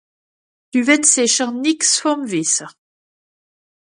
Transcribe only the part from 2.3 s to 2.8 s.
wìsse?